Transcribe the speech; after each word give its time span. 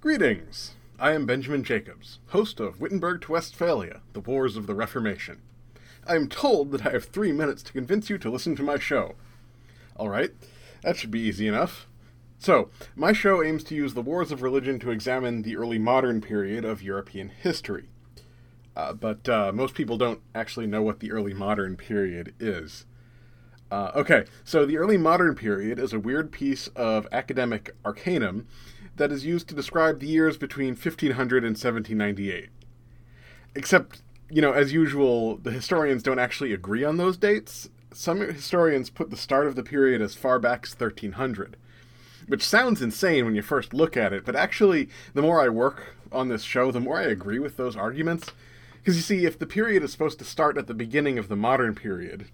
Greetings! 0.00 0.76
I 0.96 1.10
am 1.10 1.26
Benjamin 1.26 1.64
Jacobs, 1.64 2.20
host 2.28 2.60
of 2.60 2.80
Wittenberg 2.80 3.20
to 3.22 3.32
Westphalia, 3.32 4.00
The 4.12 4.20
Wars 4.20 4.56
of 4.56 4.68
the 4.68 4.74
Reformation. 4.76 5.42
I 6.06 6.14
am 6.14 6.28
told 6.28 6.70
that 6.70 6.86
I 6.86 6.90
have 6.90 7.06
three 7.06 7.32
minutes 7.32 7.64
to 7.64 7.72
convince 7.72 8.08
you 8.08 8.16
to 8.18 8.30
listen 8.30 8.54
to 8.54 8.62
my 8.62 8.78
show. 8.78 9.16
Alright, 9.98 10.34
that 10.84 10.96
should 10.96 11.10
be 11.10 11.18
easy 11.18 11.48
enough. 11.48 11.88
So, 12.38 12.70
my 12.94 13.12
show 13.12 13.42
aims 13.42 13.64
to 13.64 13.74
use 13.74 13.94
the 13.94 14.00
wars 14.00 14.30
of 14.30 14.40
religion 14.40 14.78
to 14.78 14.92
examine 14.92 15.42
the 15.42 15.56
early 15.56 15.80
modern 15.80 16.20
period 16.20 16.64
of 16.64 16.80
European 16.80 17.30
history. 17.30 17.88
Uh, 18.76 18.92
but 18.92 19.28
uh, 19.28 19.50
most 19.52 19.74
people 19.74 19.96
don't 19.98 20.20
actually 20.32 20.68
know 20.68 20.80
what 20.80 21.00
the 21.00 21.10
early 21.10 21.34
modern 21.34 21.76
period 21.76 22.34
is. 22.38 22.86
Uh, 23.68 23.90
okay, 23.96 24.26
so 24.44 24.64
the 24.64 24.78
early 24.78 24.96
modern 24.96 25.34
period 25.34 25.80
is 25.80 25.92
a 25.92 25.98
weird 25.98 26.30
piece 26.30 26.68
of 26.68 27.08
academic 27.10 27.74
arcanum 27.84 28.46
that 28.98 29.12
is 29.12 29.24
used 29.24 29.48
to 29.48 29.54
describe 29.54 30.00
the 30.00 30.06
years 30.06 30.36
between 30.36 30.70
1500 30.70 31.44
and 31.44 31.56
1798. 31.56 32.48
Except, 33.54 34.02
you 34.30 34.42
know, 34.42 34.52
as 34.52 34.72
usual, 34.72 35.36
the 35.38 35.50
historians 35.50 36.02
don't 36.02 36.18
actually 36.18 36.52
agree 36.52 36.84
on 36.84 36.96
those 36.96 37.16
dates. 37.16 37.70
Some 37.92 38.20
historians 38.20 38.90
put 38.90 39.10
the 39.10 39.16
start 39.16 39.46
of 39.46 39.56
the 39.56 39.62
period 39.62 40.02
as 40.02 40.14
far 40.14 40.38
back 40.38 40.66
as 40.66 40.78
1300, 40.78 41.56
which 42.26 42.44
sounds 42.44 42.82
insane 42.82 43.24
when 43.24 43.34
you 43.34 43.42
first 43.42 43.72
look 43.72 43.96
at 43.96 44.12
it, 44.12 44.24
but 44.24 44.36
actually, 44.36 44.88
the 45.14 45.22
more 45.22 45.40
I 45.40 45.48
work 45.48 45.96
on 46.12 46.28
this 46.28 46.42
show, 46.42 46.70
the 46.70 46.80
more 46.80 46.98
I 46.98 47.04
agree 47.04 47.38
with 47.38 47.56
those 47.56 47.76
arguments. 47.76 48.30
Because 48.78 48.96
you 48.96 49.02
see, 49.02 49.24
if 49.24 49.38
the 49.38 49.46
period 49.46 49.82
is 49.82 49.92
supposed 49.92 50.18
to 50.18 50.24
start 50.24 50.56
at 50.58 50.66
the 50.66 50.74
beginning 50.74 51.18
of 51.18 51.28
the 51.28 51.36
modern 51.36 51.74
period, 51.74 52.26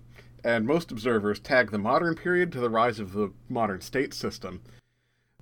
and 0.43 0.67
most 0.67 0.93
observers 0.93 1.41
tag 1.41 1.71
the 1.71 1.79
modern 1.79 2.15
period 2.15 2.53
to 2.53 2.61
the 2.61 2.71
rise 2.71 3.01
of 3.01 3.13
the 3.13 3.33
modern 3.49 3.81
state 3.81 4.13
system, 4.13 4.61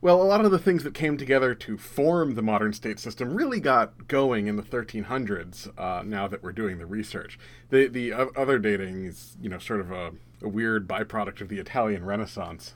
well, 0.02 0.20
a 0.20 0.24
lot 0.24 0.44
of 0.44 0.50
the 0.50 0.58
things 0.58 0.82
that 0.82 0.94
came 0.94 1.16
together 1.16 1.54
to 1.54 1.78
form 1.78 2.34
the 2.34 2.42
modern 2.42 2.72
state 2.72 2.98
system 2.98 3.34
really 3.34 3.60
got 3.60 4.08
going 4.08 4.48
in 4.48 4.56
the 4.56 4.62
1300s. 4.62 5.70
Uh, 5.78 6.02
now 6.04 6.26
that 6.26 6.42
we're 6.42 6.50
doing 6.50 6.78
the 6.78 6.86
research, 6.86 7.38
the 7.70 7.86
the 7.86 8.12
other 8.12 8.58
dating 8.58 9.04
is 9.04 9.36
you 9.40 9.48
know 9.48 9.60
sort 9.60 9.78
of 9.78 9.92
a, 9.92 10.10
a 10.42 10.48
weird 10.48 10.88
byproduct 10.88 11.40
of 11.40 11.48
the 11.48 11.60
Italian 11.60 12.04
Renaissance. 12.04 12.74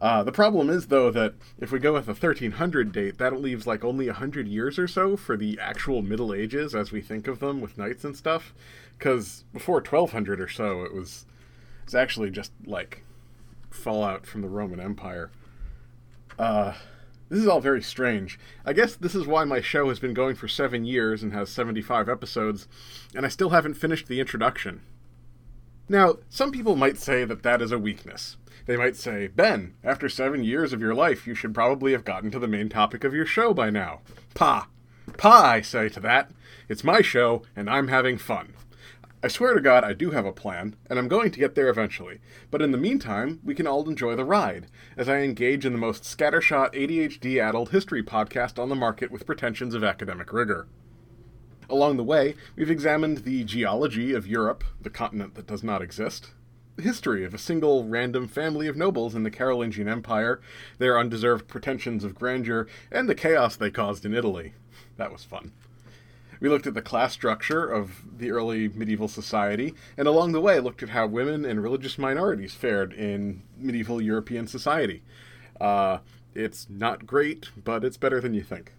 Uh, 0.00 0.24
the 0.24 0.32
problem 0.32 0.70
is 0.70 0.86
though 0.86 1.10
that 1.10 1.34
if 1.60 1.70
we 1.70 1.78
go 1.78 1.92
with 1.92 2.06
the 2.06 2.12
1300 2.12 2.90
date, 2.90 3.18
that 3.18 3.38
leaves 3.38 3.66
like 3.66 3.84
only 3.84 4.08
hundred 4.08 4.48
years 4.48 4.78
or 4.78 4.88
so 4.88 5.14
for 5.14 5.36
the 5.36 5.58
actual 5.60 6.00
Middle 6.00 6.32
Ages 6.32 6.74
as 6.74 6.90
we 6.90 7.02
think 7.02 7.28
of 7.28 7.38
them 7.38 7.60
with 7.60 7.76
knights 7.76 8.02
and 8.02 8.16
stuff. 8.16 8.54
Because 8.96 9.44
before 9.52 9.76
1200 9.76 10.40
or 10.40 10.48
so, 10.48 10.84
it 10.84 10.94
was 10.94 11.26
it's 11.84 11.94
actually 11.94 12.30
just 12.30 12.50
like 12.64 13.04
fallout 13.70 14.24
from 14.24 14.40
the 14.40 14.48
Roman 14.48 14.80
Empire. 14.80 15.30
Uh, 16.38 16.74
this 17.28 17.40
is 17.40 17.48
all 17.48 17.60
very 17.60 17.82
strange. 17.82 18.38
I 18.64 18.72
guess 18.72 18.94
this 18.94 19.14
is 19.14 19.26
why 19.26 19.44
my 19.44 19.60
show 19.60 19.88
has 19.88 19.98
been 19.98 20.12
going 20.12 20.34
for 20.34 20.48
seven 20.48 20.84
years 20.84 21.22
and 21.22 21.32
has 21.32 21.50
75 21.50 22.08
episodes, 22.08 22.68
and 23.14 23.24
I 23.24 23.30
still 23.30 23.50
haven't 23.50 23.74
finished 23.74 24.06
the 24.06 24.20
introduction. 24.20 24.82
Now, 25.88 26.16
some 26.28 26.52
people 26.52 26.76
might 26.76 26.98
say 26.98 27.24
that 27.24 27.42
that 27.42 27.62
is 27.62 27.72
a 27.72 27.78
weakness. 27.78 28.36
They 28.66 28.76
might 28.76 28.96
say, 28.96 29.28
Ben, 29.28 29.74
after 29.82 30.08
seven 30.08 30.44
years 30.44 30.72
of 30.72 30.80
your 30.80 30.94
life, 30.94 31.26
you 31.26 31.34
should 31.34 31.54
probably 31.54 31.92
have 31.92 32.04
gotten 32.04 32.30
to 32.30 32.38
the 32.38 32.46
main 32.46 32.68
topic 32.68 33.02
of 33.02 33.14
your 33.14 33.26
show 33.26 33.52
by 33.52 33.70
now. 33.70 34.00
Pa. 34.34 34.68
Pa, 35.16 35.42
I 35.42 35.60
say 35.62 35.88
to 35.88 36.00
that. 36.00 36.30
It's 36.68 36.84
my 36.84 37.02
show, 37.02 37.42
and 37.56 37.68
I'm 37.68 37.88
having 37.88 38.18
fun. 38.18 38.54
I 39.24 39.28
swear 39.28 39.54
to 39.54 39.60
God, 39.60 39.84
I 39.84 39.92
do 39.92 40.10
have 40.10 40.26
a 40.26 40.32
plan, 40.32 40.74
and 40.90 40.98
I'm 40.98 41.06
going 41.06 41.30
to 41.30 41.38
get 41.38 41.54
there 41.54 41.68
eventually. 41.68 42.18
But 42.50 42.60
in 42.60 42.72
the 42.72 42.76
meantime, 42.76 43.38
we 43.44 43.54
can 43.54 43.68
all 43.68 43.88
enjoy 43.88 44.16
the 44.16 44.24
ride, 44.24 44.66
as 44.96 45.08
I 45.08 45.18
engage 45.18 45.64
in 45.64 45.72
the 45.72 45.78
most 45.78 46.02
scattershot, 46.02 46.74
ADHD 46.74 47.40
addled 47.40 47.70
history 47.70 48.02
podcast 48.02 48.60
on 48.60 48.68
the 48.68 48.74
market 48.74 49.12
with 49.12 49.24
pretensions 49.24 49.76
of 49.76 49.84
academic 49.84 50.32
rigor. 50.32 50.66
Along 51.70 51.98
the 51.98 52.02
way, 52.02 52.34
we've 52.56 52.68
examined 52.68 53.18
the 53.18 53.44
geology 53.44 54.12
of 54.12 54.26
Europe, 54.26 54.64
the 54.80 54.90
continent 54.90 55.36
that 55.36 55.46
does 55.46 55.62
not 55.62 55.82
exist, 55.82 56.32
the 56.74 56.82
history 56.82 57.24
of 57.24 57.32
a 57.32 57.38
single 57.38 57.84
random 57.86 58.26
family 58.26 58.66
of 58.66 58.76
nobles 58.76 59.14
in 59.14 59.22
the 59.22 59.30
Carolingian 59.30 59.88
Empire, 59.88 60.40
their 60.78 60.98
undeserved 60.98 61.46
pretensions 61.46 62.02
of 62.02 62.16
grandeur, 62.16 62.66
and 62.90 63.08
the 63.08 63.14
chaos 63.14 63.54
they 63.54 63.70
caused 63.70 64.04
in 64.04 64.14
Italy. 64.14 64.54
That 64.96 65.12
was 65.12 65.22
fun. 65.22 65.52
We 66.42 66.48
looked 66.48 66.66
at 66.66 66.74
the 66.74 66.82
class 66.82 67.12
structure 67.12 67.64
of 67.64 68.02
the 68.18 68.32
early 68.32 68.66
medieval 68.66 69.06
society, 69.06 69.74
and 69.96 70.08
along 70.08 70.32
the 70.32 70.40
way 70.40 70.58
looked 70.58 70.82
at 70.82 70.88
how 70.88 71.06
women 71.06 71.44
and 71.44 71.62
religious 71.62 71.98
minorities 71.98 72.52
fared 72.52 72.92
in 72.92 73.44
medieval 73.56 74.02
European 74.02 74.48
society. 74.48 75.04
Uh, 75.60 75.98
it's 76.34 76.66
not 76.68 77.06
great, 77.06 77.50
but 77.62 77.84
it's 77.84 77.96
better 77.96 78.20
than 78.20 78.34
you 78.34 78.42
think. 78.42 78.72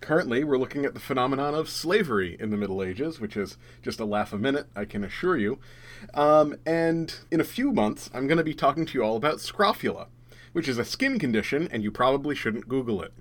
Currently, 0.00 0.44
we're 0.44 0.58
looking 0.58 0.84
at 0.84 0.94
the 0.94 1.00
phenomenon 1.00 1.56
of 1.56 1.68
slavery 1.68 2.36
in 2.38 2.50
the 2.50 2.56
Middle 2.56 2.84
Ages, 2.84 3.18
which 3.18 3.36
is 3.36 3.56
just 3.82 3.98
a 3.98 4.04
laugh 4.04 4.32
a 4.32 4.38
minute, 4.38 4.68
I 4.76 4.84
can 4.84 5.02
assure 5.02 5.36
you. 5.36 5.58
Um, 6.14 6.54
and 6.64 7.12
in 7.32 7.40
a 7.40 7.44
few 7.44 7.72
months, 7.72 8.10
I'm 8.14 8.28
going 8.28 8.38
to 8.38 8.44
be 8.44 8.54
talking 8.54 8.86
to 8.86 8.94
you 8.94 9.02
all 9.02 9.16
about 9.16 9.40
scrofula, 9.40 10.06
which 10.52 10.68
is 10.68 10.78
a 10.78 10.84
skin 10.84 11.18
condition, 11.18 11.66
and 11.72 11.82
you 11.82 11.90
probably 11.90 12.36
shouldn't 12.36 12.68
Google 12.68 13.02
it. 13.02 13.12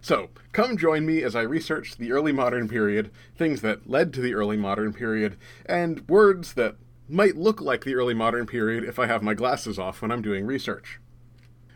So, 0.00 0.30
come 0.52 0.76
join 0.76 1.04
me 1.04 1.22
as 1.22 1.36
I 1.36 1.42
research 1.42 1.96
the 1.96 2.12
early 2.12 2.32
modern 2.32 2.68
period, 2.68 3.10
things 3.36 3.60
that 3.60 3.88
led 3.88 4.12
to 4.14 4.20
the 4.20 4.34
early 4.34 4.56
modern 4.56 4.92
period, 4.92 5.36
and 5.66 6.08
words 6.08 6.54
that 6.54 6.76
might 7.08 7.36
look 7.36 7.60
like 7.60 7.84
the 7.84 7.94
early 7.94 8.14
modern 8.14 8.46
period 8.46 8.84
if 8.84 8.98
I 8.98 9.06
have 9.06 9.22
my 9.22 9.34
glasses 9.34 9.78
off 9.78 10.00
when 10.00 10.10
I'm 10.10 10.22
doing 10.22 10.46
research. 10.46 11.00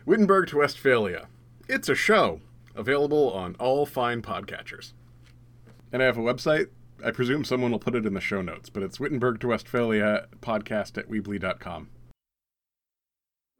Wittenberg 0.05 0.47
to 0.49 0.57
Westphalia. 0.57 1.27
It's 1.67 1.89
a 1.89 1.95
show, 1.95 2.41
available 2.75 3.31
on 3.31 3.55
all 3.55 3.85
fine 3.85 4.21
podcatchers. 4.21 4.93
And 5.91 6.01
I 6.01 6.05
have 6.05 6.17
a 6.17 6.21
website. 6.21 6.67
I 7.03 7.11
presume 7.11 7.43
someone 7.43 7.71
will 7.71 7.79
put 7.79 7.95
it 7.95 8.05
in 8.05 8.13
the 8.13 8.21
show 8.21 8.41
notes, 8.41 8.69
but 8.69 8.83
it's 8.83 8.99
Wittenberg 8.99 9.39
to 9.41 9.47
Westphalia 9.47 10.27
podcast 10.41 10.97
at 10.97 11.09
Weebly.com. 11.09 11.89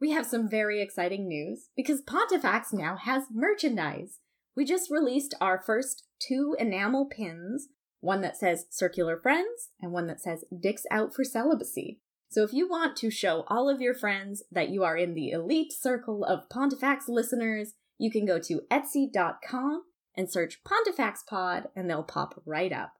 We 0.00 0.10
have 0.10 0.26
some 0.26 0.48
very 0.48 0.82
exciting 0.82 1.28
news 1.28 1.68
because 1.76 2.02
Pontifex 2.02 2.72
now 2.72 2.96
has 2.96 3.24
merchandise. 3.32 4.18
We 4.56 4.64
just 4.64 4.90
released 4.90 5.34
our 5.40 5.62
first 5.62 6.04
two 6.18 6.56
enamel 6.58 7.06
pins 7.06 7.68
one 8.00 8.20
that 8.20 8.36
says 8.36 8.66
Circular 8.70 9.18
Friends 9.18 9.70
and 9.80 9.92
one 9.92 10.06
that 10.06 10.20
says 10.20 10.44
Dicks 10.58 10.84
Out 10.90 11.14
for 11.14 11.24
Celibacy. 11.24 11.98
So 12.28 12.42
if 12.42 12.52
you 12.52 12.68
want 12.68 12.96
to 12.98 13.10
show 13.10 13.44
all 13.48 13.68
of 13.68 13.80
your 13.80 13.94
friends 13.94 14.42
that 14.50 14.68
you 14.68 14.84
are 14.84 14.96
in 14.96 15.14
the 15.14 15.30
elite 15.30 15.72
circle 15.72 16.24
of 16.24 16.48
Pontifex 16.48 17.08
listeners, 17.08 17.72
you 17.98 18.10
can 18.10 18.26
go 18.26 18.38
to 18.38 18.62
etsy.com 18.70 19.82
and 20.16 20.30
search 20.30 20.62
Pontifex 20.64 21.22
Pod 21.28 21.68
and 21.74 21.88
they'll 21.88 22.02
pop 22.02 22.42
right 22.44 22.72
up. 22.72 22.94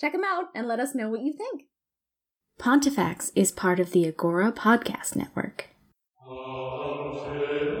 Check 0.00 0.12
them 0.12 0.24
out 0.24 0.46
and 0.54 0.66
let 0.66 0.80
us 0.80 0.94
know 0.94 1.08
what 1.08 1.22
you 1.22 1.32
think. 1.32 1.64
Pontifex 2.58 3.32
is 3.34 3.52
part 3.52 3.80
of 3.80 3.92
the 3.92 4.06
Agora 4.06 4.52
Podcast 4.52 5.16
Network. 5.16 5.68
Oh, 6.26 7.24
Hello 7.24 7.71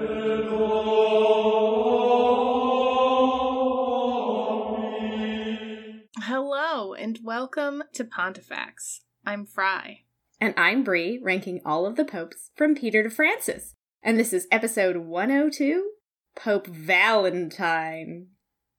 welcome 7.42 7.82
to 7.92 8.04
Pontifex. 8.04 9.00
I'm 9.26 9.46
Fry. 9.46 10.02
And 10.40 10.54
I'm 10.56 10.84
Bree, 10.84 11.18
ranking 11.20 11.60
all 11.64 11.86
of 11.86 11.96
the 11.96 12.04
popes 12.04 12.52
from 12.54 12.76
Peter 12.76 13.02
to 13.02 13.10
Francis. 13.10 13.74
And 14.00 14.16
this 14.16 14.32
is 14.32 14.46
episode 14.52 14.98
102 14.98 15.90
Pope 16.36 16.68
Valentine. 16.68 18.28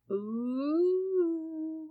Ooh. 0.09 1.89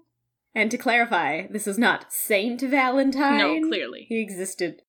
And 0.54 0.70
to 0.70 0.78
clarify, 0.78 1.46
this 1.50 1.66
is 1.66 1.76
not 1.76 2.10
Saint 2.10 2.62
Valentine. 2.62 3.36
No, 3.36 3.68
clearly. 3.68 4.06
He 4.08 4.22
existed 4.22 4.80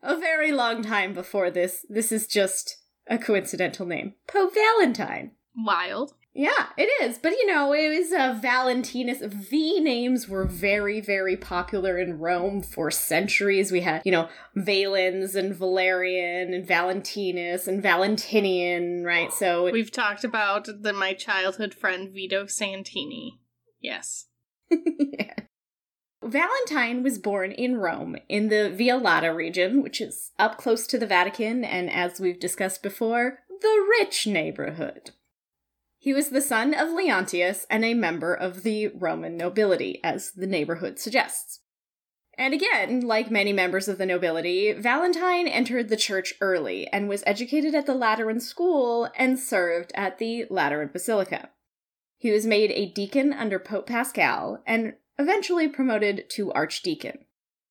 a 0.00 0.16
very 0.16 0.52
long 0.52 0.80
time 0.80 1.12
before 1.12 1.50
this. 1.50 1.84
This 1.88 2.12
is 2.12 2.28
just 2.28 2.76
a 3.08 3.18
coincidental 3.18 3.84
name. 3.84 4.14
Pope 4.28 4.54
Valentine. 4.54 5.32
Wild. 5.56 6.12
Yeah, 6.34 6.68
it 6.78 6.88
is. 7.02 7.18
But 7.18 7.32
you 7.32 7.46
know, 7.46 7.74
it 7.74 7.98
was 7.98 8.12
uh, 8.12 8.38
Valentinus. 8.40 9.18
V 9.22 9.80
names 9.80 10.28
were 10.28 10.46
very, 10.46 11.00
very 11.00 11.36
popular 11.36 11.98
in 11.98 12.18
Rome 12.18 12.62
for 12.62 12.90
centuries. 12.90 13.70
We 13.70 13.82
had, 13.82 14.00
you 14.06 14.12
know, 14.12 14.28
Valens 14.54 15.34
and 15.34 15.54
Valerian 15.54 16.54
and 16.54 16.66
Valentinus 16.66 17.68
and 17.68 17.82
Valentinian, 17.82 19.04
right? 19.04 19.30
So 19.30 19.70
we've 19.70 19.92
talked 19.92 20.24
about 20.24 20.68
the 20.80 20.92
my 20.94 21.12
childhood 21.12 21.74
friend 21.74 22.10
Vito 22.10 22.46
Santini. 22.46 23.38
Yes. 23.80 24.26
yeah. 24.70 25.34
Valentine 26.24 27.02
was 27.02 27.18
born 27.18 27.52
in 27.52 27.76
Rome 27.76 28.16
in 28.28 28.48
the 28.48 28.70
Via 28.70 28.96
Lata 28.96 29.34
region, 29.34 29.82
which 29.82 30.00
is 30.00 30.30
up 30.38 30.56
close 30.56 30.86
to 30.86 30.98
the 30.98 31.06
Vatican 31.06 31.64
and, 31.64 31.90
as 31.90 32.20
we've 32.20 32.40
discussed 32.40 32.82
before, 32.82 33.40
the 33.60 33.86
rich 34.00 34.26
neighborhood. 34.26 35.10
He 36.02 36.12
was 36.12 36.30
the 36.30 36.40
son 36.40 36.74
of 36.74 36.88
Leontius 36.88 37.64
and 37.70 37.84
a 37.84 37.94
member 37.94 38.34
of 38.34 38.64
the 38.64 38.88
Roman 38.88 39.36
nobility, 39.36 40.00
as 40.02 40.32
the 40.32 40.48
neighborhood 40.48 40.98
suggests. 40.98 41.60
And 42.36 42.52
again, 42.52 43.02
like 43.02 43.30
many 43.30 43.52
members 43.52 43.86
of 43.86 43.98
the 43.98 44.06
nobility, 44.06 44.72
Valentine 44.72 45.46
entered 45.46 45.88
the 45.88 45.96
church 45.96 46.34
early 46.40 46.88
and 46.88 47.08
was 47.08 47.22
educated 47.24 47.76
at 47.76 47.86
the 47.86 47.94
Lateran 47.94 48.40
school 48.40 49.10
and 49.16 49.38
served 49.38 49.92
at 49.94 50.18
the 50.18 50.44
Lateran 50.50 50.90
Basilica. 50.92 51.50
He 52.18 52.32
was 52.32 52.46
made 52.46 52.72
a 52.72 52.90
deacon 52.90 53.32
under 53.32 53.60
Pope 53.60 53.86
Paschal 53.86 54.60
and 54.66 54.94
eventually 55.20 55.68
promoted 55.68 56.28
to 56.30 56.52
archdeacon. 56.52 57.26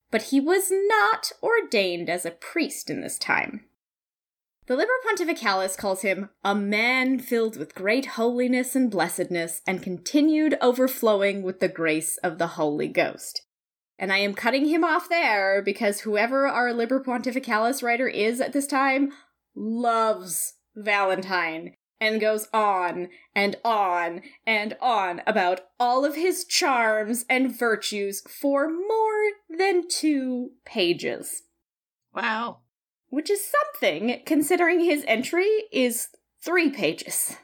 But 0.10 0.22
he 0.22 0.40
was 0.40 0.72
not 0.72 1.34
ordained 1.44 2.10
as 2.10 2.26
a 2.26 2.32
priest 2.32 2.90
in 2.90 3.02
this 3.02 3.20
time. 3.20 3.66
The 4.72 4.78
Liber 4.78 4.90
Pontificalis 5.06 5.78
calls 5.78 6.02
him 6.02 6.30
a 6.46 6.56
man 6.56 7.20
filled 7.20 7.58
with 7.58 7.76
great 7.76 8.06
holiness 8.06 8.74
and 8.74 8.90
blessedness 8.90 9.62
and 9.68 9.84
continued 9.84 10.58
overflowing 10.62 11.44
with 11.44 11.60
the 11.60 11.68
grace 11.68 12.16
of 12.24 12.38
the 12.38 12.48
Holy 12.48 12.88
Ghost. 12.88 13.42
And 14.00 14.14
I 14.14 14.20
am 14.20 14.34
cutting 14.34 14.70
him 14.70 14.86
off 14.86 15.10
there 15.10 15.62
because 15.62 16.00
whoever 16.00 16.48
our 16.48 16.72
Liber 16.72 17.04
Pontificalis 17.04 17.84
writer 17.84 18.08
is 18.08 18.40
at 18.40 18.54
this 18.54 18.66
time 18.66 19.12
loves 19.54 20.54
Valentine 20.74 21.74
and 22.00 22.22
goes 22.22 22.48
on 22.54 23.10
and 23.36 23.58
on 23.66 24.22
and 24.48 24.78
on 24.80 25.22
about 25.28 25.66
all 25.82 26.06
of 26.06 26.16
his 26.16 26.46
charms 26.46 27.26
and 27.30 27.54
virtues 27.54 28.22
for 28.22 28.70
more 28.70 29.32
than 29.50 29.90
two 29.90 30.52
pages. 30.64 31.42
Wow. 32.16 32.61
Which 33.12 33.30
is 33.30 33.46
something 33.46 34.22
considering 34.26 34.80
his 34.80 35.04
entry 35.06 35.66
is 35.72 36.08
three 36.42 36.70
pages. 36.70 37.36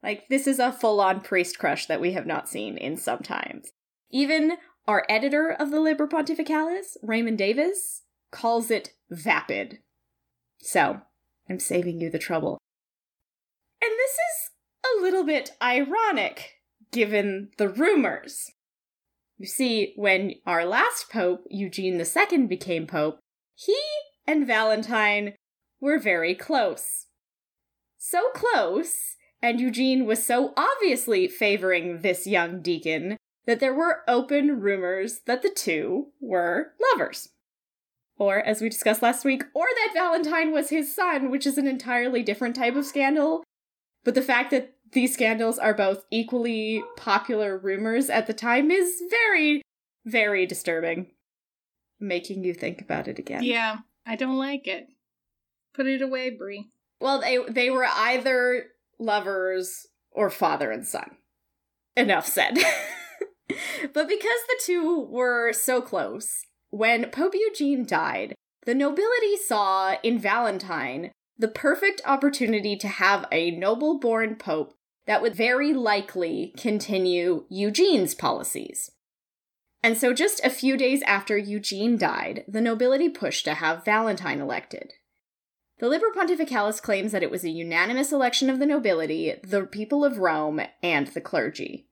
Like, 0.00 0.28
this 0.28 0.46
is 0.46 0.60
a 0.60 0.70
full 0.70 1.00
on 1.00 1.20
priest 1.20 1.58
crush 1.58 1.86
that 1.86 2.00
we 2.00 2.12
have 2.12 2.24
not 2.26 2.48
seen 2.48 2.78
in 2.78 2.96
some 2.96 3.18
times. 3.18 3.72
Even 4.10 4.52
our 4.86 5.04
editor 5.08 5.50
of 5.50 5.72
the 5.72 5.80
Liber 5.80 6.06
Pontificalis, 6.06 6.96
Raymond 7.02 7.36
Davis, 7.36 8.02
calls 8.30 8.70
it 8.70 8.90
vapid. 9.10 9.80
So, 10.60 11.00
I'm 11.50 11.58
saving 11.58 12.00
you 12.00 12.08
the 12.08 12.20
trouble. 12.20 12.58
And 13.82 13.90
this 13.90 14.12
is 14.12 14.50
a 14.84 15.02
little 15.02 15.24
bit 15.24 15.50
ironic, 15.60 16.60
given 16.92 17.50
the 17.58 17.68
rumors. 17.68 18.52
You 19.36 19.46
see, 19.46 19.94
when 19.96 20.34
our 20.46 20.64
last 20.64 21.10
pope, 21.10 21.42
Eugene 21.50 22.00
II, 22.00 22.46
became 22.46 22.86
pope, 22.86 23.18
he 23.56 23.76
and 24.26 24.46
Valentine 24.46 25.34
were 25.80 25.98
very 25.98 26.34
close. 26.34 27.06
So 27.98 28.30
close, 28.34 29.16
and 29.42 29.60
Eugene 29.60 30.06
was 30.06 30.24
so 30.24 30.52
obviously 30.56 31.28
favoring 31.28 32.02
this 32.02 32.26
young 32.26 32.60
deacon, 32.62 33.16
that 33.46 33.60
there 33.60 33.74
were 33.74 34.02
open 34.08 34.60
rumors 34.60 35.20
that 35.26 35.42
the 35.42 35.50
two 35.50 36.08
were 36.20 36.72
lovers. 36.92 37.28
Or, 38.18 38.38
as 38.38 38.60
we 38.60 38.68
discussed 38.68 39.02
last 39.02 39.24
week, 39.24 39.44
or 39.54 39.66
that 39.66 39.94
Valentine 39.94 40.50
was 40.50 40.70
his 40.70 40.94
son, 40.94 41.30
which 41.30 41.46
is 41.46 41.58
an 41.58 41.66
entirely 41.66 42.22
different 42.22 42.56
type 42.56 42.74
of 42.74 42.86
scandal. 42.86 43.44
But 44.04 44.14
the 44.14 44.22
fact 44.22 44.50
that 44.52 44.74
these 44.92 45.12
scandals 45.12 45.58
are 45.58 45.74
both 45.74 46.04
equally 46.10 46.82
popular 46.96 47.58
rumors 47.58 48.08
at 48.08 48.26
the 48.26 48.32
time 48.32 48.70
is 48.70 49.02
very, 49.10 49.62
very 50.04 50.46
disturbing. 50.46 51.08
Making 52.00 52.44
you 52.44 52.54
think 52.54 52.80
about 52.80 53.06
it 53.08 53.18
again. 53.18 53.42
Yeah, 53.42 53.78
I 54.06 54.16
don't 54.16 54.38
like 54.38 54.66
it. 54.66 54.88
Put 55.74 55.86
it 55.86 56.00
away, 56.00 56.30
Brie. 56.30 56.68
Well, 57.00 57.20
they 57.20 57.38
they 57.48 57.70
were 57.70 57.86
either 57.86 58.66
lovers 58.98 59.86
or 60.10 60.30
father 60.30 60.70
and 60.70 60.86
son. 60.86 61.16
Enough 61.96 62.26
said. 62.26 62.54
but 63.92 64.08
because 64.08 64.40
the 64.48 64.60
two 64.64 65.00
were 65.00 65.52
so 65.52 65.82
close, 65.82 66.46
when 66.70 67.10
Pope 67.10 67.34
Eugene 67.34 67.84
died, 67.84 68.34
the 68.64 68.74
nobility 68.74 69.36
saw 69.36 69.96
in 70.02 70.18
Valentine 70.18 71.10
the 71.38 71.48
perfect 71.48 72.00
opportunity 72.04 72.76
to 72.76 72.88
have 72.88 73.26
a 73.30 73.50
noble 73.50 73.98
born 73.98 74.36
pope 74.36 74.74
that 75.06 75.22
would 75.22 75.34
very 75.34 75.72
likely 75.72 76.52
continue 76.56 77.44
Eugene's 77.48 78.14
policies. 78.14 78.90
And 79.86 79.96
so, 79.96 80.12
just 80.12 80.44
a 80.44 80.50
few 80.50 80.76
days 80.76 81.00
after 81.02 81.38
Eugene 81.38 81.96
died, 81.96 82.44
the 82.48 82.60
nobility 82.60 83.08
pushed 83.08 83.44
to 83.44 83.54
have 83.54 83.84
Valentine 83.84 84.40
elected. 84.40 84.94
The 85.78 85.86
Liber 85.88 86.10
Pontificalis 86.12 86.82
claims 86.82 87.12
that 87.12 87.22
it 87.22 87.30
was 87.30 87.44
a 87.44 87.50
unanimous 87.50 88.10
election 88.10 88.50
of 88.50 88.58
the 88.58 88.66
nobility, 88.66 89.36
the 89.44 89.62
people 89.62 90.04
of 90.04 90.18
Rome, 90.18 90.60
and 90.82 91.06
the 91.06 91.20
clergy. 91.20 91.86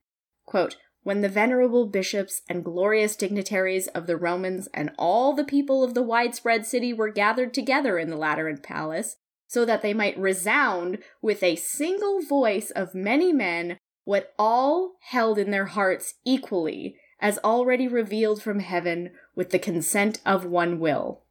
Quote, 0.44 0.74
when 1.04 1.20
the 1.20 1.28
venerable 1.28 1.86
bishops 1.86 2.42
and 2.48 2.64
glorious 2.64 3.14
dignitaries 3.14 3.86
of 3.86 4.08
the 4.08 4.16
Romans 4.16 4.68
and 4.74 4.90
all 4.98 5.32
the 5.32 5.44
people 5.44 5.84
of 5.84 5.94
the 5.94 6.02
widespread 6.02 6.66
city 6.66 6.92
were 6.92 7.12
gathered 7.12 7.54
together 7.54 7.96
in 7.96 8.10
the 8.10 8.16
Lateran 8.16 8.58
Palace, 8.58 9.18
so 9.46 9.64
that 9.64 9.82
they 9.82 9.94
might 9.94 10.18
resound 10.18 10.98
with 11.22 11.44
a 11.44 11.54
single 11.54 12.20
voice 12.20 12.72
of 12.72 12.92
many 12.92 13.32
men 13.32 13.78
what 14.02 14.34
all 14.36 14.94
held 15.10 15.38
in 15.38 15.52
their 15.52 15.66
hearts 15.66 16.14
equally, 16.24 16.96
as 17.24 17.38
already 17.38 17.88
revealed 17.88 18.42
from 18.42 18.58
heaven 18.58 19.10
with 19.34 19.48
the 19.48 19.58
consent 19.58 20.20
of 20.26 20.44
one 20.44 20.78
will. 20.78 21.22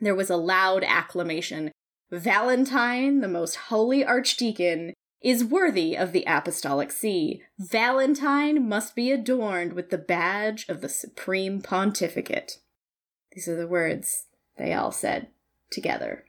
There 0.00 0.14
was 0.14 0.30
a 0.30 0.36
loud 0.36 0.84
acclamation. 0.84 1.72
Valentine, 2.12 3.22
the 3.22 3.26
most 3.28 3.56
holy 3.56 4.04
archdeacon, 4.04 4.94
is 5.20 5.44
worthy 5.44 5.96
of 5.96 6.12
the 6.12 6.22
apostolic 6.28 6.92
see. 6.92 7.42
Valentine 7.58 8.68
must 8.68 8.94
be 8.94 9.10
adorned 9.10 9.72
with 9.72 9.90
the 9.90 9.98
badge 9.98 10.64
of 10.68 10.80
the 10.80 10.88
supreme 10.88 11.60
pontificate. 11.60 12.58
These 13.32 13.48
are 13.48 13.56
the 13.56 13.66
words 13.66 14.26
they 14.56 14.72
all 14.72 14.92
said 14.92 15.26
together. 15.72 16.24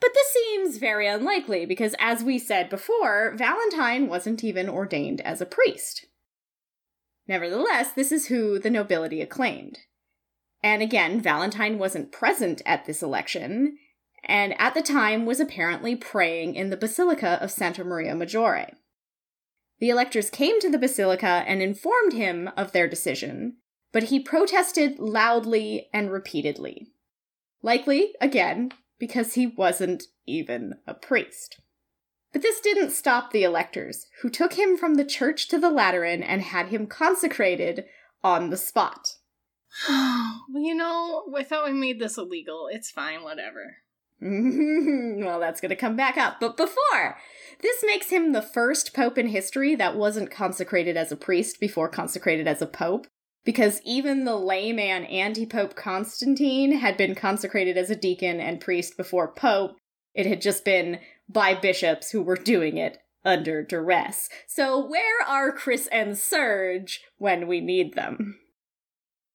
But 0.00 0.14
this 0.14 0.32
seems 0.32 0.76
very 0.76 1.08
unlikely 1.08 1.66
because, 1.66 1.96
as 1.98 2.22
we 2.22 2.38
said 2.38 2.70
before, 2.70 3.34
Valentine 3.36 4.06
wasn't 4.06 4.44
even 4.44 4.68
ordained 4.68 5.20
as 5.22 5.40
a 5.40 5.46
priest. 5.46 6.06
Nevertheless, 7.28 7.92
this 7.92 8.12
is 8.12 8.26
who 8.26 8.58
the 8.58 8.70
nobility 8.70 9.20
acclaimed. 9.20 9.80
And 10.62 10.82
again, 10.82 11.20
Valentine 11.20 11.78
wasn't 11.78 12.12
present 12.12 12.62
at 12.64 12.86
this 12.86 13.02
election, 13.02 13.78
and 14.24 14.58
at 14.60 14.74
the 14.74 14.82
time 14.82 15.26
was 15.26 15.40
apparently 15.40 15.94
praying 15.96 16.54
in 16.54 16.70
the 16.70 16.76
Basilica 16.76 17.38
of 17.40 17.50
Santa 17.50 17.84
Maria 17.84 18.14
Maggiore. 18.14 18.74
The 19.78 19.90
electors 19.90 20.30
came 20.30 20.60
to 20.60 20.70
the 20.70 20.78
basilica 20.78 21.44
and 21.46 21.60
informed 21.60 22.14
him 22.14 22.50
of 22.56 22.72
their 22.72 22.88
decision, 22.88 23.58
but 23.92 24.04
he 24.04 24.18
protested 24.18 24.98
loudly 24.98 25.88
and 25.92 26.10
repeatedly. 26.10 26.88
Likely, 27.62 28.14
again, 28.20 28.72
because 28.98 29.34
he 29.34 29.46
wasn't 29.46 30.04
even 30.26 30.74
a 30.86 30.94
priest. 30.94 31.60
But 32.36 32.42
this 32.42 32.60
didn't 32.60 32.90
stop 32.90 33.32
the 33.32 33.44
electors, 33.44 34.08
who 34.20 34.28
took 34.28 34.58
him 34.58 34.76
from 34.76 34.96
the 34.96 35.06
church 35.06 35.48
to 35.48 35.58
the 35.58 35.70
Lateran 35.70 36.22
and 36.22 36.42
had 36.42 36.66
him 36.66 36.86
consecrated 36.86 37.86
on 38.22 38.50
the 38.50 38.58
spot. 38.58 39.14
well, 39.88 40.44
you 40.54 40.74
know, 40.74 41.32
I 41.34 41.44
thought 41.44 41.64
we 41.64 41.72
made 41.72 41.98
this 41.98 42.18
illegal. 42.18 42.68
It's 42.70 42.90
fine, 42.90 43.22
whatever. 43.22 43.78
well, 44.20 45.40
that's 45.40 45.62
going 45.62 45.70
to 45.70 45.76
come 45.76 45.96
back 45.96 46.18
up. 46.18 46.36
But 46.38 46.58
before, 46.58 47.16
this 47.62 47.82
makes 47.86 48.10
him 48.10 48.32
the 48.32 48.42
first 48.42 48.92
pope 48.92 49.16
in 49.16 49.28
history 49.28 49.74
that 49.74 49.96
wasn't 49.96 50.30
consecrated 50.30 50.94
as 50.94 51.10
a 51.10 51.16
priest 51.16 51.58
before 51.58 51.88
consecrated 51.88 52.46
as 52.46 52.60
a 52.60 52.66
pope. 52.66 53.06
Because 53.46 53.80
even 53.82 54.26
the 54.26 54.36
layman 54.36 55.04
anti 55.04 55.46
Pope 55.46 55.74
Constantine 55.74 56.72
had 56.72 56.98
been 56.98 57.14
consecrated 57.14 57.78
as 57.78 57.88
a 57.88 57.96
deacon 57.96 58.40
and 58.40 58.60
priest 58.60 58.98
before 58.98 59.32
Pope. 59.32 59.78
It 60.14 60.26
had 60.26 60.42
just 60.42 60.64
been 60.64 60.98
by 61.28 61.54
bishops 61.54 62.10
who 62.10 62.22
were 62.22 62.36
doing 62.36 62.76
it 62.76 62.98
under 63.24 63.62
duress. 63.62 64.28
So, 64.46 64.84
where 64.84 65.22
are 65.26 65.52
Chris 65.52 65.88
and 65.88 66.16
Serge 66.16 67.02
when 67.18 67.46
we 67.46 67.60
need 67.60 67.94
them? 67.94 68.38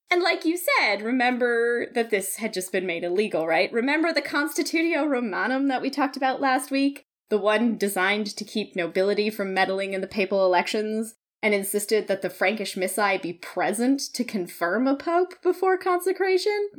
And 0.10 0.21
like 0.21 0.43
you 0.43 0.57
said, 0.57 1.01
remember 1.01 1.88
that 1.93 2.10
this 2.10 2.38
had 2.38 2.53
just 2.53 2.71
been 2.71 2.86
made 2.86 3.03
illegal, 3.03 3.48
right? 3.48 3.71
Remember 3.71 4.12
the 4.12 4.21
Constitutio 4.21 5.07
Romanum 5.07 5.69
that 5.69 5.81
we 5.81 5.89
talked 5.89 6.17
about 6.17 6.41
last 6.41 6.69
week? 6.69 7.05
The 7.29 7.38
one 7.38 7.77
designed 7.77 8.36
to 8.36 8.43
keep 8.43 8.75
nobility 8.75 9.29
from 9.29 9.53
meddling 9.53 9.93
in 9.93 10.01
the 10.01 10.07
papal 10.07 10.45
elections 10.45 11.15
and 11.41 11.53
insisted 11.53 12.07
that 12.07 12.21
the 12.21 12.29
Frankish 12.29 12.75
Missi 12.75 13.17
be 13.19 13.31
present 13.31 14.01
to 14.13 14.25
confirm 14.25 14.86
a 14.86 14.98
pope 14.98 15.41
before 15.41 15.77
consecration? 15.77 16.69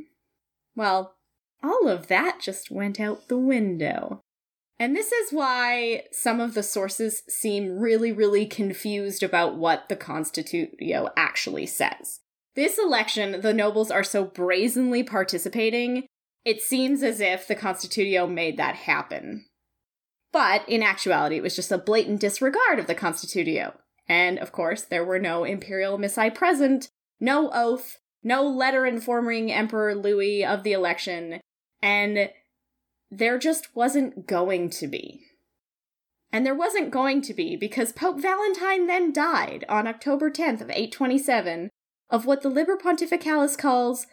Well, 0.76 1.16
all 1.62 1.88
of 1.88 2.08
that 2.08 2.38
just 2.40 2.70
went 2.70 3.00
out 3.00 3.28
the 3.28 3.38
window. 3.38 4.20
And 4.82 4.96
this 4.96 5.12
is 5.12 5.32
why 5.32 6.06
some 6.10 6.40
of 6.40 6.54
the 6.54 6.62
sources 6.64 7.22
seem 7.28 7.78
really, 7.78 8.10
really 8.10 8.44
confused 8.44 9.22
about 9.22 9.54
what 9.54 9.88
the 9.88 9.94
Constitutio 9.94 11.08
actually 11.16 11.66
says. 11.66 12.18
This 12.56 12.80
election, 12.80 13.42
the 13.42 13.54
nobles 13.54 13.92
are 13.92 14.02
so 14.02 14.24
brazenly 14.24 15.04
participating, 15.04 16.08
it 16.44 16.60
seems 16.60 17.04
as 17.04 17.20
if 17.20 17.46
the 17.46 17.54
Constitutio 17.54 18.28
made 18.28 18.56
that 18.56 18.74
happen. 18.74 19.46
But 20.32 20.68
in 20.68 20.82
actuality, 20.82 21.36
it 21.36 21.44
was 21.44 21.54
just 21.54 21.70
a 21.70 21.78
blatant 21.78 22.18
disregard 22.18 22.80
of 22.80 22.88
the 22.88 22.96
Constitutio. 22.96 23.74
And 24.08 24.36
of 24.40 24.50
course, 24.50 24.82
there 24.82 25.04
were 25.04 25.20
no 25.20 25.44
imperial 25.44 25.96
missae 25.96 26.34
present, 26.34 26.88
no 27.20 27.52
oath, 27.54 27.98
no 28.24 28.42
letter 28.42 28.84
informing 28.84 29.52
Emperor 29.52 29.94
Louis 29.94 30.44
of 30.44 30.64
the 30.64 30.72
election, 30.72 31.40
and 31.80 32.30
there 33.12 33.38
just 33.38 33.76
wasn't 33.76 34.26
going 34.26 34.70
to 34.70 34.86
be. 34.88 35.26
And 36.32 36.46
there 36.46 36.54
wasn't 36.54 36.90
going 36.90 37.20
to 37.22 37.34
be 37.34 37.56
because 37.56 37.92
Pope 37.92 38.18
Valentine 38.18 38.86
then 38.86 39.12
died 39.12 39.66
on 39.68 39.86
October 39.86 40.30
10th 40.30 40.62
of 40.62 40.70
827 40.70 41.68
of 42.08 42.24
what 42.24 42.40
the 42.40 42.48
Liber 42.48 42.78
Pontificalis 42.82 43.56
calls 43.56 44.06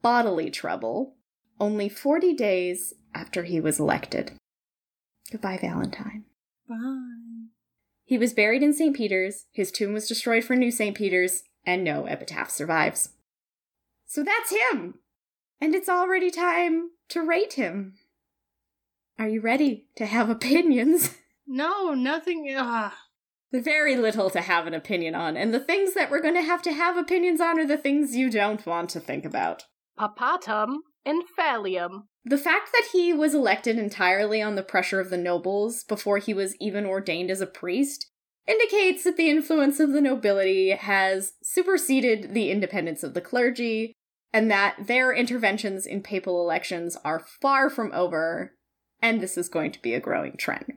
bodily 0.00 0.48
trouble, 0.48 1.16
only 1.60 1.90
40 1.90 2.32
days 2.32 2.94
after 3.14 3.42
he 3.44 3.60
was 3.60 3.78
elected. 3.78 4.32
Goodbye, 5.30 5.58
Valentine. 5.60 6.24
Bye. 6.66 7.48
He 8.06 8.16
was 8.16 8.32
buried 8.32 8.62
in 8.62 8.72
St. 8.72 8.96
Peter's, 8.96 9.44
his 9.52 9.70
tomb 9.70 9.92
was 9.92 10.08
destroyed 10.08 10.44
for 10.44 10.56
New 10.56 10.70
St. 10.70 10.96
Peter's, 10.96 11.42
and 11.66 11.84
no 11.84 12.06
epitaph 12.06 12.48
survives. 12.48 13.10
So 14.06 14.24
that's 14.24 14.50
him! 14.50 14.94
And 15.60 15.74
it's 15.74 15.90
already 15.90 16.30
time 16.30 16.92
to 17.10 17.20
rate 17.20 17.54
him. 17.54 17.96
Are 19.18 19.28
you 19.28 19.40
ready 19.40 19.86
to 19.96 20.06
have 20.06 20.30
opinions? 20.30 21.14
No, 21.50 21.94
nothing. 21.94 22.54
Ah, 22.58 22.94
Very 23.50 23.96
little 23.96 24.28
to 24.28 24.42
have 24.42 24.66
an 24.66 24.74
opinion 24.74 25.14
on, 25.14 25.34
and 25.34 25.54
the 25.54 25.58
things 25.58 25.94
that 25.94 26.10
we're 26.10 26.20
going 26.20 26.34
to 26.34 26.42
have 26.42 26.60
to 26.60 26.74
have 26.74 26.98
opinions 26.98 27.40
on 27.40 27.58
are 27.58 27.66
the 27.66 27.78
things 27.78 28.14
you 28.14 28.28
don't 28.28 28.66
want 28.66 28.90
to 28.90 29.00
think 29.00 29.24
about. 29.24 29.64
Papatum 29.98 30.80
and 31.06 31.22
infallium. 31.22 32.02
The 32.22 32.36
fact 32.36 32.68
that 32.72 32.88
he 32.92 33.14
was 33.14 33.34
elected 33.34 33.78
entirely 33.78 34.42
on 34.42 34.56
the 34.56 34.62
pressure 34.62 35.00
of 35.00 35.08
the 35.08 35.16
nobles 35.16 35.84
before 35.84 36.18
he 36.18 36.34
was 36.34 36.54
even 36.60 36.84
ordained 36.84 37.30
as 37.30 37.40
a 37.40 37.46
priest 37.46 38.10
indicates 38.46 39.04
that 39.04 39.16
the 39.16 39.30
influence 39.30 39.80
of 39.80 39.92
the 39.92 40.02
nobility 40.02 40.72
has 40.72 41.32
superseded 41.42 42.34
the 42.34 42.50
independence 42.50 43.02
of 43.02 43.14
the 43.14 43.22
clergy, 43.22 43.94
and 44.34 44.50
that 44.50 44.76
their 44.86 45.14
interventions 45.14 45.86
in 45.86 46.02
papal 46.02 46.42
elections 46.42 46.98
are 47.06 47.24
far 47.40 47.70
from 47.70 47.90
over, 47.94 48.52
and 49.00 49.20
this 49.20 49.38
is 49.38 49.48
going 49.48 49.72
to 49.72 49.82
be 49.82 49.94
a 49.94 50.00
growing 50.00 50.36
trend. 50.36 50.74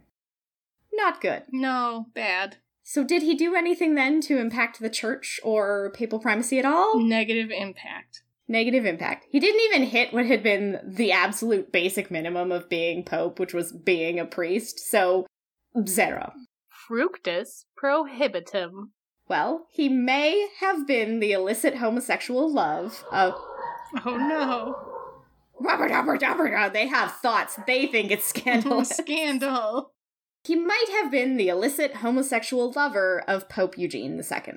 Not 0.93 1.21
good. 1.21 1.43
no, 1.51 2.07
bad. 2.13 2.57
So, 2.83 3.03
did 3.03 3.21
he 3.21 3.35
do 3.35 3.55
anything 3.55 3.95
then 3.95 4.21
to 4.21 4.39
impact 4.39 4.79
the 4.79 4.89
church 4.89 5.39
or 5.43 5.91
papal 5.93 6.19
primacy 6.19 6.59
at 6.59 6.65
all? 6.65 6.99
Negative 6.99 7.49
impact. 7.51 8.23
Negative 8.47 8.85
impact. 8.85 9.27
He 9.29 9.39
didn't 9.39 9.61
even 9.61 9.83
hit 9.83 10.13
what 10.13 10.25
had 10.25 10.43
been 10.43 10.79
the 10.83 11.11
absolute 11.11 11.71
basic 11.71 12.11
minimum 12.11 12.51
of 12.51 12.69
being 12.69 13.03
pope, 13.03 13.39
which 13.39 13.53
was 13.53 13.71
being 13.71 14.19
a 14.19 14.25
priest, 14.25 14.79
so 14.79 15.25
zero. 15.87 16.33
Fructus 16.67 17.65
prohibitum. 17.77 18.91
Well, 19.29 19.67
he 19.71 19.87
may 19.87 20.49
have 20.59 20.85
been 20.85 21.19
the 21.19 21.31
illicit 21.31 21.77
homosexual 21.77 22.51
love 22.51 23.05
of 23.11 23.35
Oh 24.05 24.17
no. 24.17 24.90
Robert, 25.63 25.91
Robert, 25.91 26.21
Robert. 26.21 26.73
They 26.73 26.87
have 26.87 27.11
thoughts. 27.13 27.57
They 27.67 27.87
think 27.87 28.11
it's 28.11 28.25
scandal. 28.29 28.83
Scandal. 28.85 29.93
He 30.43 30.55
might 30.55 30.87
have 31.01 31.11
been 31.11 31.37
the 31.37 31.49
illicit 31.49 31.97
homosexual 31.97 32.71
lover 32.75 33.23
of 33.27 33.47
Pope 33.47 33.77
Eugene 33.77 34.19
II. 34.19 34.53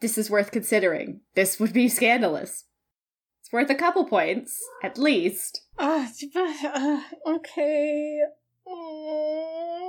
This 0.00 0.18
is 0.18 0.30
worth 0.30 0.50
considering. 0.50 1.20
This 1.34 1.58
would 1.58 1.72
be 1.72 1.88
scandalous. 1.88 2.64
It's 3.40 3.52
worth 3.52 3.70
a 3.70 3.74
couple 3.74 4.04
points, 4.04 4.62
at 4.82 4.98
least. 4.98 5.62
Uh, 5.78 6.06
uh, 6.34 7.00
okay. 7.26 8.20
Mm. 8.68 9.86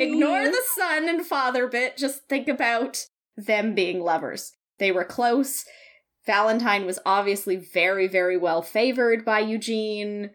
Ignore 0.00 0.44
the 0.44 0.62
son 0.74 1.08
and 1.08 1.24
father 1.24 1.66
bit, 1.68 1.96
just 1.96 2.28
think 2.28 2.48
about 2.48 3.06
them 3.36 3.74
being 3.74 4.00
lovers. 4.00 4.52
They 4.78 4.92
were 4.92 5.04
close. 5.04 5.64
Valentine 6.26 6.86
was 6.86 6.98
obviously 7.06 7.56
very, 7.56 8.06
very 8.06 8.36
well 8.36 8.62
favored 8.62 9.24
by 9.24 9.40
Eugene. 9.40 10.30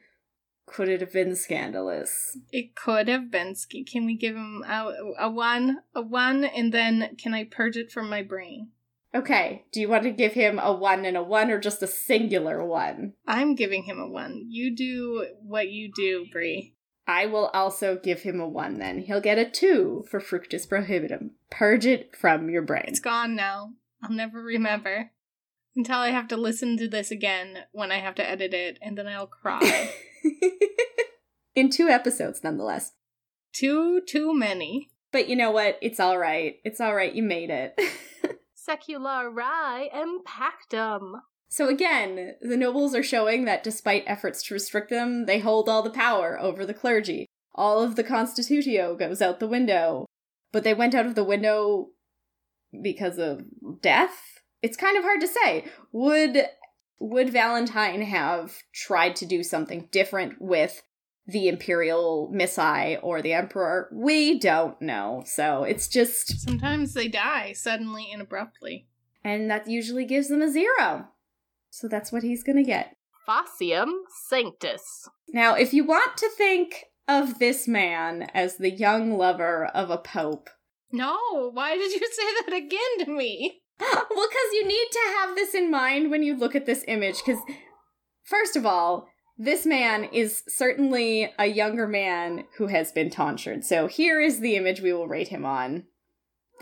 Could 0.66 0.90
it 0.90 1.02
have 1.02 1.14
been 1.14 1.36
scandalous? 1.36 2.38
It 2.52 2.76
could 2.76 3.08
have 3.08 3.30
been. 3.30 3.56
Can 3.86 4.06
we 4.06 4.16
give 4.16 4.36
him 4.36 4.64
a, 4.68 4.92
a 5.20 5.30
one, 5.30 5.80
a 5.94 6.02
one, 6.02 6.44
and 6.44 6.74
then 6.74 7.16
can 7.18 7.34
I 7.34 7.44
purge 7.44 7.78
it 7.78 7.92
from 7.92 8.10
my 8.10 8.24
brain? 8.24 8.70
Okay, 9.14 9.64
do 9.72 9.80
you 9.80 9.88
want 9.88 10.04
to 10.04 10.12
give 10.12 10.34
him 10.34 10.60
a 10.60 10.74
one 10.74 11.06
and 11.06 11.16
a 11.16 11.24
one 11.24 11.50
or 11.50 11.60
just 11.60 11.84
a 11.84 11.88
singular 11.88 12.66
one? 12.66 13.14
I'm 13.28 13.56
giving 13.56 13.84
him 13.84 14.00
a 14.00 14.10
one. 14.10 14.48
You 14.50 14.76
do 14.76 15.28
what 15.42 15.70
you 15.70 15.92
do, 15.96 16.26
Brie. 16.32 16.74
I 17.08 17.28
will 17.28 17.52
also 17.54 17.98
give 17.98 18.24
him 18.24 18.40
a 18.40 18.50
one 18.50 18.80
then. 18.80 19.00
He'll 19.00 19.22
get 19.22 19.38
a 19.38 19.50
two 19.50 20.04
for 20.10 20.20
Fructus 20.20 20.66
Prohibitum. 20.66 21.30
Purge 21.52 21.86
it 21.86 22.16
from 22.16 22.50
your 22.50 22.64
brain. 22.64 22.86
It's 22.88 23.00
gone 23.00 23.36
now. 23.36 23.74
I'll 24.04 24.12
never 24.12 24.42
remember 24.42 25.12
until 25.76 25.98
I 25.98 26.10
have 26.10 26.28
to 26.30 26.38
listen 26.38 26.78
to 26.78 26.88
this 26.88 27.12
again 27.12 27.60
when 27.72 27.92
I 27.92 28.00
have 28.00 28.16
to 28.16 28.28
edit 28.28 28.54
it, 28.54 28.80
and 28.82 28.98
then 28.98 29.08
I'll 29.08 29.28
cry. 29.28 29.92
In 31.56 31.70
two 31.70 31.88
episodes, 31.88 32.44
nonetheless. 32.44 32.94
too, 33.54 34.02
too 34.02 34.34
many. 34.34 34.90
But 35.12 35.30
you 35.30 35.36
know 35.36 35.52
what? 35.52 35.78
It's 35.82 36.00
alright. 36.00 36.58
It's 36.66 36.82
alright. 36.82 37.14
You 37.14 37.24
made 37.24 37.50
it. 37.50 37.80
Seculari 38.70 39.90
impactum. 39.94 41.22
so 41.48 41.70
again, 41.70 42.34
the 42.42 42.58
nobles 42.58 42.94
are 42.96 43.04
showing 43.04 43.46
that 43.46 43.64
despite 43.64 44.04
efforts 44.08 44.44
to 44.44 44.54
restrict 44.54 44.90
them, 44.90 45.26
they 45.26 45.40
hold 45.40 45.70
all 45.70 45.84
the 45.84 45.90
power 45.90 46.38
over 46.40 46.66
the 46.66 46.74
clergy. 46.74 47.28
All 47.54 47.82
of 47.82 47.96
the 47.96 48.04
constitutio 48.04 48.98
goes 49.00 49.22
out 49.22 49.40
the 49.40 49.48
window. 49.48 50.06
But 50.52 50.64
they 50.64 50.74
went 50.74 50.96
out 50.96 51.06
of 51.06 51.16
the 51.16 51.24
window 51.24 51.90
because 52.82 53.18
of 53.18 53.44
death? 53.82 54.35
It's 54.66 54.78
kind 54.78 54.98
of 54.98 55.04
hard 55.04 55.22
to 55.22 55.28
say. 55.28 55.66
Would 55.92 56.48
would 57.00 57.30
Valentine 57.30 58.02
have 58.02 58.64
tried 58.74 59.16
to 59.18 59.26
do 59.26 59.44
something 59.44 59.90
different 59.92 60.42
with 60.42 60.82
the 61.28 61.48
imperial 61.48 62.30
missi 62.32 62.98
or 63.02 63.22
the 63.22 63.34
emperor? 63.34 63.90
We 63.94 64.40
don't 64.40 64.82
know. 64.82 65.22
So 65.26 65.64
it's 65.64 65.88
just 65.88 66.40
Sometimes 66.40 66.94
they 66.94 67.08
die 67.08 67.54
suddenly 67.54 68.10
and 68.12 68.22
abruptly. 68.22 68.88
and 69.24 69.50
that 69.52 69.68
usually 69.68 70.06
gives 70.06 70.30
them 70.30 70.42
a 70.42 70.50
zero. 70.50 71.10
So 71.70 71.88
that's 71.88 72.12
what 72.12 72.24
he's 72.24 72.44
going 72.44 72.58
to 72.58 72.64
get. 72.64 72.96
Facium 73.28 73.92
sanctus. 74.30 75.08
Now, 75.30 75.56
if 75.56 75.74
you 75.74 75.84
want 75.84 76.16
to 76.18 76.30
think 76.38 76.86
of 77.08 77.38
this 77.40 77.68
man 77.68 78.24
as 78.34 78.58
the 78.58 78.72
young 78.72 79.18
lover 79.18 79.66
of 79.66 79.90
a 79.92 79.98
pope, 79.98 80.50
No, 80.92 81.52
why 81.54 81.76
did 81.76 81.92
you 81.92 82.00
say 82.12 82.24
that 82.46 82.56
again 82.56 83.06
to 83.06 83.12
me? 83.12 83.62
well, 83.80 84.28
because 84.30 84.54
you 84.54 84.68
need 84.68 84.88
to 84.92 85.00
have 85.18 85.36
this 85.36 85.54
in 85.54 85.70
mind 85.70 86.12
when 86.12 86.24
you 86.24 86.36
look 86.36 86.56
at 86.56 86.66
this 86.66 86.84
image. 86.88 87.18
Because, 87.26 87.42
first 88.24 88.56
of 88.56 88.66
all, 88.66 89.08
this 89.38 89.66
man 89.66 90.06
is 90.06 90.44
certainly 90.48 91.34
a 91.38 91.46
younger 91.46 91.88
man 91.88 92.46
who 92.58 92.68
has 92.68 92.92
been 92.92 93.10
tonsured. 93.10 93.66
So 93.66 93.88
here 93.88 94.22
is 94.22 94.40
the 94.40 94.56
image 94.56 94.82
we 94.82 94.94
will 94.94 95.08
rate 95.08 95.28
him 95.28 95.46
on. 95.46 95.84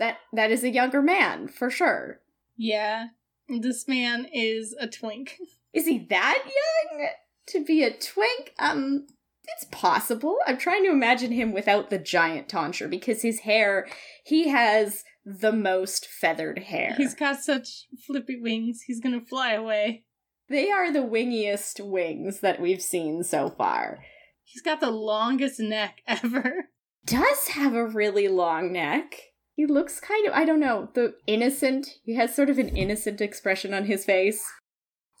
That 0.00 0.18
that 0.32 0.50
is 0.50 0.64
a 0.64 0.70
younger 0.70 1.00
man 1.00 1.46
for 1.46 1.70
sure. 1.70 2.20
Yeah, 2.56 3.06
this 3.48 3.86
man 3.86 4.26
is 4.32 4.74
a 4.78 4.88
twink. 4.88 5.36
Is 5.72 5.86
he 5.86 6.06
that 6.08 6.44
young 6.44 7.08
to 7.48 7.64
be 7.64 7.82
a 7.82 7.90
twink? 7.90 8.54
Um, 8.60 9.08
it's 9.42 9.66
possible. 9.72 10.38
I'm 10.46 10.56
trying 10.56 10.84
to 10.84 10.90
imagine 10.90 11.32
him 11.32 11.52
without 11.52 11.90
the 11.90 11.98
giant 11.98 12.48
tonsure 12.48 12.86
because 12.86 13.22
his 13.22 13.40
hair, 13.40 13.88
he 14.24 14.48
has 14.50 15.02
the 15.24 15.52
most 15.52 16.06
feathered 16.06 16.58
hair. 16.58 16.94
He's 16.96 17.14
got 17.14 17.40
such 17.40 17.86
flippy 18.06 18.40
wings, 18.40 18.82
he's 18.86 19.00
gonna 19.00 19.20
fly 19.20 19.52
away. 19.52 20.04
They 20.48 20.70
are 20.70 20.92
the 20.92 21.00
wingiest 21.00 21.84
wings 21.84 22.40
that 22.40 22.60
we've 22.60 22.82
seen 22.82 23.22
so 23.22 23.48
far. 23.48 24.04
He's 24.42 24.62
got 24.62 24.80
the 24.80 24.90
longest 24.90 25.58
neck 25.58 26.02
ever. 26.06 26.68
Does 27.04 27.48
have 27.48 27.74
a 27.74 27.86
really 27.86 28.28
long 28.28 28.72
neck. 28.72 29.14
He 29.54 29.66
looks 29.66 30.00
kind 30.00 30.26
of, 30.26 30.34
I 30.34 30.44
don't 30.44 30.60
know, 30.60 30.88
the 30.94 31.14
innocent. 31.26 31.88
He 32.02 32.16
has 32.16 32.34
sort 32.34 32.50
of 32.50 32.58
an 32.58 32.76
innocent 32.76 33.20
expression 33.20 33.72
on 33.72 33.86
his 33.86 34.04
face. 34.04 34.44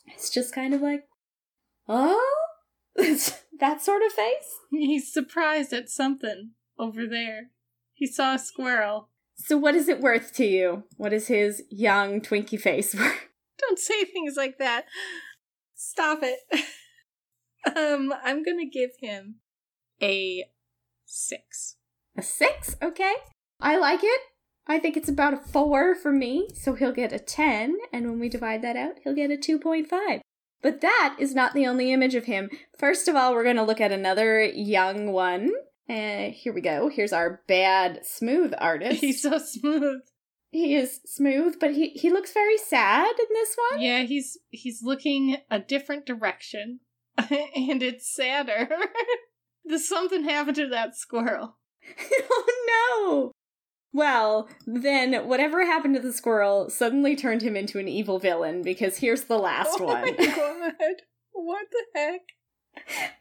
It's 0.06 0.28
just 0.28 0.54
kind 0.54 0.74
of 0.74 0.82
like, 0.82 1.04
oh, 1.88 2.36
that 2.96 3.82
sort 3.82 4.02
of 4.02 4.12
face. 4.12 4.58
He's 4.70 5.12
surprised 5.12 5.72
at 5.72 5.88
something 5.88 6.50
over 6.78 7.06
there. 7.06 7.50
He 7.92 8.06
saw 8.06 8.34
a 8.34 8.38
squirrel. 8.38 9.08
So, 9.36 9.56
what 9.56 9.74
is 9.74 9.88
it 9.88 10.00
worth 10.00 10.32
to 10.34 10.44
you? 10.44 10.84
What 10.96 11.12
is 11.12 11.28
his 11.28 11.62
young 11.70 12.20
Twinkie 12.20 12.60
face 12.60 12.94
worth? 12.98 13.28
Don't 13.58 13.78
say 13.78 14.04
things 14.04 14.34
like 14.36 14.58
that. 14.58 14.84
Stop 15.74 16.20
it. 16.22 16.40
um, 17.76 18.12
I'm 18.22 18.42
gonna 18.42 18.68
give 18.70 18.90
him 19.00 19.36
a 20.02 20.44
six. 21.04 21.76
A 22.16 22.22
six? 22.22 22.76
Okay. 22.82 23.14
I 23.60 23.76
like 23.76 24.00
it. 24.02 24.20
I 24.66 24.78
think 24.78 24.96
it's 24.96 25.08
about 25.08 25.34
a 25.34 25.38
four 25.38 25.94
for 25.94 26.10
me, 26.10 26.48
so 26.54 26.74
he'll 26.74 26.92
get 26.92 27.12
a 27.12 27.18
10, 27.18 27.76
and 27.92 28.06
when 28.06 28.18
we 28.18 28.28
divide 28.30 28.62
that 28.62 28.76
out, 28.76 28.94
he'll 29.02 29.14
get 29.14 29.30
a 29.30 29.36
2.5. 29.36 30.20
But 30.62 30.80
that 30.80 31.16
is 31.18 31.34
not 31.34 31.52
the 31.52 31.66
only 31.66 31.92
image 31.92 32.14
of 32.14 32.24
him. 32.24 32.48
First 32.78 33.06
of 33.06 33.14
all, 33.14 33.34
we're 33.34 33.44
going 33.44 33.56
to 33.56 33.62
look 33.62 33.82
at 33.82 33.92
another 33.92 34.42
young 34.42 35.12
one. 35.12 35.52
Uh, 35.88 36.30
here 36.32 36.52
we 36.52 36.60
go. 36.60 36.88
Here's 36.88 37.12
our 37.12 37.42
bad 37.46 38.00
smooth 38.06 38.54
artist. 38.58 39.00
He's 39.00 39.20
so 39.20 39.38
smooth. 39.38 40.00
he 40.50 40.74
is 40.76 41.00
smooth, 41.04 41.56
but 41.60 41.72
he, 41.72 41.90
he 41.90 42.10
looks 42.10 42.32
very 42.32 42.56
sad 42.56 43.10
in 43.18 43.26
this 43.30 43.56
one. 43.70 43.82
Yeah, 43.82 44.02
he's 44.02 44.38
he's 44.50 44.82
looking 44.82 45.36
a 45.50 45.58
different 45.58 46.06
direction, 46.06 46.80
and 47.18 47.82
it's 47.82 48.14
sadder. 48.14 48.68
There's 49.64 49.88
something 49.88 50.24
happened 50.24 50.56
to 50.56 50.68
that 50.68 50.96
squirrel. 50.96 51.58
oh 52.30 52.46
no! 52.68 53.32
Well, 53.92 54.48
then 54.66 55.28
whatever 55.28 55.64
happened 55.64 55.94
to 55.94 56.00
the 56.00 56.12
squirrel 56.12 56.70
suddenly 56.70 57.14
turned 57.14 57.42
him 57.42 57.56
into 57.56 57.78
an 57.78 57.88
evil 57.88 58.18
villain 58.18 58.62
because 58.62 58.98
here's 58.98 59.24
the 59.24 59.38
last 59.38 59.78
oh 59.80 59.84
one. 59.84 60.02
my 60.02 60.10
god. 60.10 61.02
What 61.32 61.66
the 61.70 61.84
heck? 61.94 62.20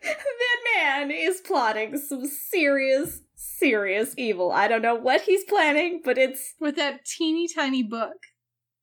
That 0.04 0.58
man 0.76 1.12
is 1.12 1.42
plotting 1.42 1.98
some 1.98 2.26
serious, 2.26 3.22
serious 3.36 4.14
evil. 4.18 4.52
I 4.52 4.68
don't 4.68 4.82
know 4.82 4.96
what 4.96 5.22
he's 5.22 5.44
planning, 5.44 6.02
but 6.04 6.18
it's 6.18 6.54
With 6.60 6.76
that 6.78 7.06
teeny 7.06 7.48
tiny 7.48 7.84
book. 7.84 8.18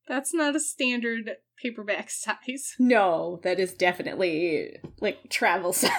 That's 0.07 0.33
not 0.33 0.55
a 0.55 0.59
standard 0.59 1.31
paperback 1.61 2.09
size. 2.09 2.73
no, 2.79 3.39
that 3.43 3.59
is 3.59 3.73
definitely 3.73 4.77
like 4.99 5.29
travel 5.29 5.73
size. 5.73 5.91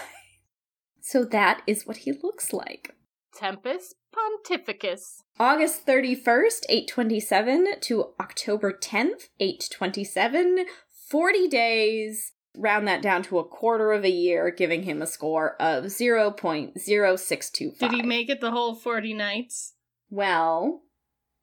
So 1.00 1.24
that 1.24 1.62
is 1.66 1.86
what 1.86 1.98
he 1.98 2.12
looks 2.12 2.52
like. 2.52 2.94
Tempus 3.34 3.94
Pontificus. 4.14 5.22
August 5.40 5.86
31st, 5.86 6.66
827 6.68 7.80
to 7.80 8.08
October 8.20 8.72
10th, 8.72 9.28
827. 9.40 10.66
40 11.08 11.48
days. 11.48 12.32
Round 12.56 12.86
that 12.86 13.00
down 13.00 13.22
to 13.24 13.38
a 13.38 13.44
quarter 13.44 13.92
of 13.92 14.04
a 14.04 14.10
year, 14.10 14.50
giving 14.50 14.82
him 14.82 15.00
a 15.00 15.06
score 15.06 15.56
of 15.60 15.84
0.0625. 15.84 17.78
Did 17.78 17.92
he 17.92 18.02
make 18.02 18.28
it 18.28 18.40
the 18.40 18.50
whole 18.50 18.74
40 18.74 19.14
nights? 19.14 19.74
Well, 20.10 20.82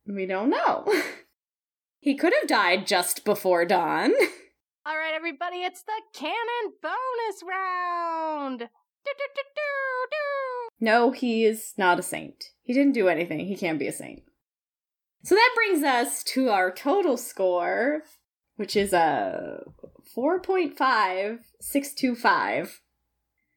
we 0.05 0.27
don't 0.27 0.49
know. 0.51 0.85
he 1.99 2.15
could 2.15 2.33
have 2.39 2.47
died 2.47 2.85
just 2.85 3.25
before 3.25 3.65
dawn. 3.65 4.11
All 4.85 4.97
right, 4.97 5.13
everybody, 5.13 5.57
it's 5.57 5.83
the 5.83 6.01
canon 6.13 6.73
bonus 6.81 7.43
round. 7.47 8.59
Do, 8.59 8.65
do, 9.17 9.23
do, 9.35 9.41
do, 9.55 10.07
do. 10.11 10.85
No, 10.85 11.11
he 11.11 11.45
is 11.45 11.73
not 11.77 11.99
a 11.99 12.03
saint. 12.03 12.51
He 12.63 12.73
didn't 12.73 12.93
do 12.93 13.07
anything. 13.07 13.39
He 13.39 13.55
can't 13.55 13.79
be 13.79 13.87
a 13.87 13.91
saint. 13.91 14.23
So 15.23 15.35
that 15.35 15.51
brings 15.55 15.83
us 15.83 16.23
to 16.25 16.49
our 16.49 16.71
total 16.71 17.17
score, 17.17 18.03
which 18.55 18.75
is 18.75 18.93
a 18.93 19.63
4.5625. 20.15 22.79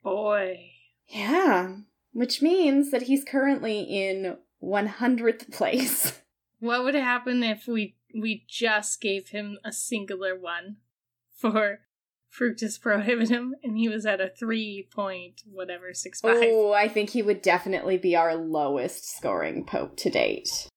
Boy. 0.02 0.71
Yeah, 1.09 1.76
which 2.12 2.42
means 2.42 2.90
that 2.90 3.02
he's 3.02 3.23
currently 3.25 3.82
in 3.82 4.38
100th 4.62 5.52
place. 5.52 6.18
What 6.62 6.85
would 6.85 6.94
happen 6.94 7.42
if 7.42 7.66
we 7.66 7.97
we 8.14 8.44
just 8.49 9.00
gave 9.00 9.30
him 9.30 9.59
a 9.64 9.73
singular 9.73 10.38
one 10.38 10.76
for 11.37 11.80
fructus 12.28 12.78
prohibitum 12.78 13.54
and 13.64 13.76
he 13.76 13.88
was 13.88 14.06
at 14.06 14.21
a 14.21 14.28
3 14.28 14.88
point 14.94 15.42
whatever 15.50 15.92
65? 15.92 16.37
Oh, 16.40 16.73
I 16.73 16.87
think 16.87 17.11
he 17.11 17.21
would 17.21 17.42
definitely 17.42 17.99
be 17.99 18.14
our 18.14 18.37
lowest 18.37 19.12
scoring 19.16 19.66
pope 19.66 19.97
to 19.97 20.09
date. 20.09 20.68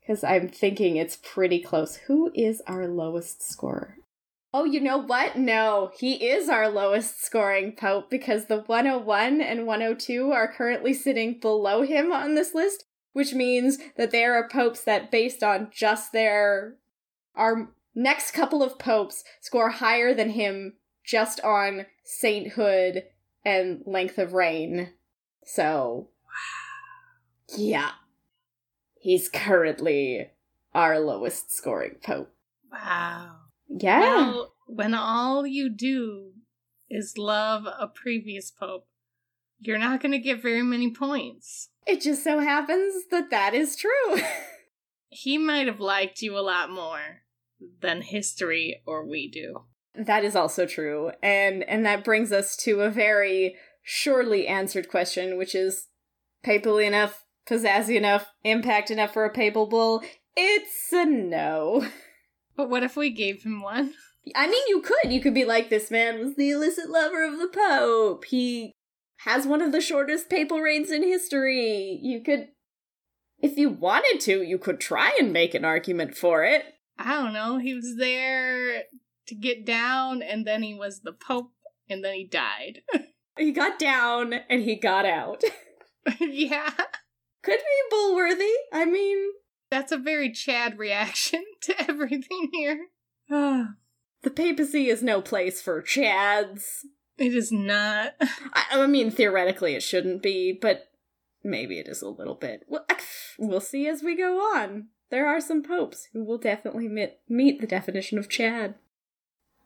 Because 0.00 0.24
I'm 0.24 0.48
thinking 0.48 0.96
it's 0.96 1.18
pretty 1.22 1.60
close. 1.60 1.96
Who 2.06 2.32
is 2.34 2.62
our 2.66 2.88
lowest 2.88 3.46
scorer? 3.46 3.98
Oh, 4.52 4.64
you 4.64 4.80
know 4.80 4.98
what? 4.98 5.36
No, 5.36 5.92
he 5.96 6.26
is 6.26 6.48
our 6.48 6.68
lowest 6.68 7.24
scoring 7.24 7.72
pope 7.72 8.10
because 8.10 8.46
the 8.46 8.62
101 8.62 9.40
and 9.40 9.66
102 9.66 10.32
are 10.32 10.52
currently 10.52 10.92
sitting 10.92 11.38
below 11.38 11.82
him 11.82 12.10
on 12.10 12.34
this 12.34 12.52
list, 12.52 12.84
which 13.12 13.32
means 13.32 13.78
that 13.96 14.10
there 14.10 14.34
are 14.34 14.48
popes 14.48 14.82
that, 14.82 15.10
based 15.10 15.42
on 15.42 15.70
just 15.72 16.12
their. 16.12 16.76
Our 17.36 17.70
next 17.94 18.32
couple 18.32 18.62
of 18.62 18.78
popes 18.78 19.22
score 19.40 19.70
higher 19.70 20.12
than 20.14 20.30
him 20.30 20.74
just 21.04 21.40
on 21.42 21.86
sainthood 22.04 23.04
and 23.44 23.82
length 23.86 24.18
of 24.18 24.32
reign. 24.32 24.90
So. 25.44 26.08
Yeah. 27.56 27.92
He's 29.00 29.28
currently 29.28 30.30
our 30.74 30.98
lowest 30.98 31.56
scoring 31.56 31.96
pope. 32.02 32.32
Wow. 32.70 33.39
Yeah. 33.70 34.00
Well, 34.00 34.54
when 34.66 34.94
all 34.94 35.46
you 35.46 35.68
do 35.70 36.32
is 36.88 37.16
love 37.16 37.66
a 37.66 37.86
previous 37.86 38.50
pope, 38.50 38.86
you're 39.58 39.78
not 39.78 40.00
going 40.00 40.12
to 40.12 40.18
get 40.18 40.42
very 40.42 40.62
many 40.62 40.90
points. 40.90 41.68
it 41.86 42.00
just 42.00 42.22
so 42.24 42.40
happens 42.40 43.04
that 43.10 43.30
that 43.30 43.54
is 43.54 43.76
true. 43.76 44.18
He 45.12 45.38
might 45.38 45.66
have 45.66 45.80
liked 45.80 46.22
you 46.22 46.38
a 46.38 46.40
lot 46.40 46.70
more 46.70 47.22
than 47.80 48.00
history 48.00 48.80
or 48.86 49.04
we 49.04 49.28
do. 49.28 49.64
that 49.96 50.22
is 50.24 50.36
also 50.36 50.66
true. 50.66 51.10
And 51.20 51.64
and 51.64 51.84
that 51.84 52.04
brings 52.04 52.30
us 52.30 52.56
to 52.58 52.82
a 52.82 52.90
very 52.90 53.56
surely 53.82 54.46
answered 54.46 54.88
question, 54.88 55.36
which 55.36 55.52
is 55.54 55.88
papally 56.44 56.86
enough, 56.86 57.24
pizzazzy 57.44 57.96
enough, 57.96 58.28
impact 58.44 58.88
enough 58.90 59.12
for 59.12 59.24
a 59.24 59.32
papal 59.32 59.66
bull? 59.66 60.00
It's 60.36 60.92
a 60.92 61.04
no. 61.04 61.88
But 62.60 62.68
what 62.68 62.82
if 62.82 62.94
we 62.94 63.08
gave 63.08 63.42
him 63.42 63.62
one? 63.62 63.94
I 64.36 64.46
mean, 64.46 64.62
you 64.68 64.82
could. 64.82 65.10
You 65.10 65.22
could 65.22 65.32
be 65.32 65.46
like, 65.46 65.70
this 65.70 65.90
man 65.90 66.18
was 66.18 66.36
the 66.36 66.50
illicit 66.50 66.90
lover 66.90 67.24
of 67.24 67.38
the 67.38 67.48
Pope. 67.48 68.26
He 68.26 68.74
has 69.20 69.46
one 69.46 69.62
of 69.62 69.72
the 69.72 69.80
shortest 69.80 70.28
papal 70.28 70.60
reigns 70.60 70.90
in 70.90 71.02
history. 71.02 71.98
You 72.02 72.20
could, 72.22 72.48
if 73.38 73.56
you 73.56 73.70
wanted 73.70 74.20
to, 74.24 74.42
you 74.42 74.58
could 74.58 74.78
try 74.78 75.16
and 75.18 75.32
make 75.32 75.54
an 75.54 75.64
argument 75.64 76.18
for 76.18 76.44
it. 76.44 76.64
I 76.98 77.14
don't 77.14 77.32
know. 77.32 77.56
He 77.56 77.72
was 77.72 77.96
there 77.96 78.82
to 79.28 79.34
get 79.34 79.64
down 79.64 80.20
and 80.20 80.46
then 80.46 80.62
he 80.62 80.74
was 80.74 81.00
the 81.00 81.12
pope 81.12 81.52
and 81.88 82.04
then 82.04 82.12
he 82.12 82.24
died. 82.24 82.82
He 83.38 83.52
got 83.52 83.78
down 83.78 84.34
and 84.50 84.60
he 84.60 84.76
got 84.76 85.06
out. 85.06 85.42
yeah. 86.20 86.74
could 87.42 87.58
be 87.58 87.96
bullworthy. 87.96 88.52
I 88.70 88.84
mean, 88.84 89.30
That's 89.70 89.92
a 89.92 89.98
very 89.98 90.30
Chad 90.32 90.78
reaction 90.78 91.44
to 91.62 91.80
everything 91.88 92.50
here. 92.52 92.88
the 93.28 94.30
papacy 94.34 94.88
is 94.88 95.02
no 95.02 95.22
place 95.22 95.62
for 95.62 95.82
chads. 95.82 96.84
it 97.18 97.34
is 97.34 97.52
not. 97.52 98.14
I, 98.20 98.64
I 98.72 98.86
mean, 98.86 99.10
theoretically, 99.10 99.74
it 99.74 99.82
shouldn't 99.82 100.22
be, 100.22 100.52
but 100.52 100.90
maybe 101.44 101.78
it 101.78 101.88
is 101.88 102.02
a 102.02 102.08
little 102.08 102.34
bit. 102.34 102.64
Well, 102.68 102.84
we'll 103.38 103.60
see 103.60 103.86
as 103.86 104.02
we 104.02 104.16
go 104.16 104.38
on. 104.38 104.88
There 105.10 105.26
are 105.26 105.40
some 105.40 105.62
popes 105.62 106.08
who 106.12 106.24
will 106.24 106.38
definitely 106.38 106.88
meet, 106.88 107.18
meet 107.28 107.60
the 107.60 107.66
definition 107.66 108.18
of 108.18 108.28
Chad. 108.28 108.74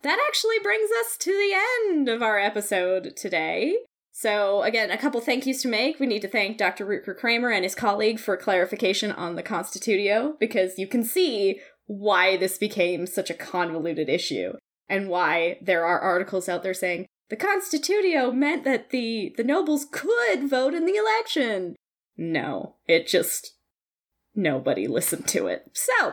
That 0.03 0.19
actually 0.29 0.59
brings 0.63 0.91
us 1.01 1.17
to 1.19 1.31
the 1.31 1.55
end 1.89 2.09
of 2.09 2.23
our 2.23 2.39
episode 2.39 3.17
today. 3.17 3.77
So, 4.17 4.63
again, 4.63 4.93
a 4.93 4.97
couple 4.97 5.21
thank 5.21 5.45
yous 5.45 5.63
to 5.63 5.69
make. 5.69 5.99
We 5.99 6.07
need 6.07 6.23
to 6.23 6.29
thank 6.29 6.57
Dr. 6.57 6.87
Rutger 6.87 7.17
Kramer 7.17 7.51
and 7.51 7.65
his 7.65 7.75
colleague 7.75 8.21
for 8.21 8.37
clarification 8.37 9.11
on 9.11 9.35
the 9.35 9.43
Constitutio, 9.43 10.39
because 10.39 10.79
you 10.79 10.87
can 10.87 11.03
see 11.03 11.59
why 11.87 12.37
this 12.37 12.57
became 12.57 13.09
such 13.09 13.29
a 13.29 13.35
convoluted 13.35 14.09
issue 14.09 14.53
and 14.89 15.09
why 15.09 15.59
there 15.61 15.85
are 15.85 15.99
articles 15.99 16.49
out 16.49 16.63
there 16.63 16.73
saying 16.73 17.07
the 17.29 17.37
Constitutio 17.37 18.33
meant 18.33 18.63
that 18.63 18.91
the 18.91 19.35
the 19.37 19.43
nobles 19.43 19.85
could 19.91 20.49
vote 20.49 20.75
in 20.75 20.87
the 20.87 20.95
election. 20.95 21.75
No, 22.17 22.77
it 22.87 23.09
just 23.09 23.57
nobody 24.33 24.87
listened 24.87 25.27
to 25.29 25.49
it. 25.49 25.71
So, 25.73 26.13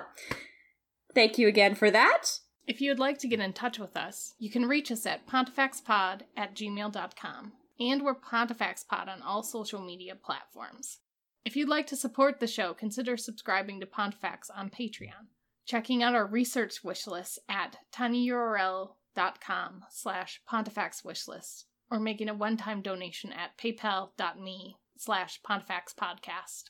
thank 1.13 1.37
you 1.37 1.47
again 1.47 1.75
for 1.75 1.91
that. 1.91 2.39
If 2.65 2.81
you 2.81 2.89
would 2.89 2.99
like 2.99 3.19
to 3.19 3.27
get 3.27 3.39
in 3.39 3.53
touch 3.53 3.77
with 3.77 3.95
us, 3.95 4.33
you 4.39 4.49
can 4.49 4.65
reach 4.65 4.91
us 4.91 5.05
at 5.05 5.27
pontifexpod 5.27 6.21
at 6.35 6.55
gmail.com. 6.55 7.51
And 7.81 8.03
we're 8.03 8.13
PontifexPod 8.13 9.07
on 9.07 9.23
all 9.23 9.41
social 9.41 9.81
media 9.81 10.13
platforms. 10.13 10.99
If 11.43 11.55
you'd 11.55 11.67
like 11.67 11.87
to 11.87 11.95
support 11.95 12.39
the 12.39 12.45
show, 12.45 12.75
consider 12.75 13.17
subscribing 13.17 13.79
to 13.79 13.87
Pontifex 13.87 14.51
on 14.51 14.69
Patreon, 14.69 15.29
checking 15.65 16.03
out 16.03 16.13
our 16.13 16.27
research 16.27 16.83
wish 16.83 17.07
list 17.07 17.39
at 17.49 17.77
tinyurl.com 17.91 19.85
slash 19.89 20.41
pontifexwishlist, 20.47 21.63
or 21.89 21.99
making 21.99 22.29
a 22.29 22.35
one-time 22.35 22.83
donation 22.83 23.33
at 23.33 23.57
paypal.me 23.57 24.77
slash 24.99 25.39
pontifexpodcast. 25.41 26.65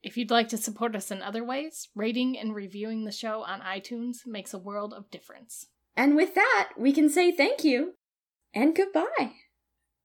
If 0.00 0.16
you'd 0.16 0.30
like 0.30 0.48
to 0.50 0.56
support 0.56 0.94
us 0.94 1.10
in 1.10 1.22
other 1.22 1.42
ways, 1.42 1.88
rating 1.96 2.38
and 2.38 2.54
reviewing 2.54 3.04
the 3.04 3.10
show 3.10 3.42
on 3.42 3.62
iTunes 3.62 4.18
makes 4.24 4.54
a 4.54 4.58
world 4.58 4.94
of 4.94 5.10
difference. 5.10 5.66
And 5.96 6.14
with 6.14 6.36
that, 6.36 6.70
we 6.78 6.92
can 6.92 7.08
say 7.08 7.32
thank 7.32 7.64
you 7.64 7.94
and 8.54 8.76
goodbye. 8.76 9.32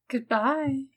Goodbye. 0.10 0.88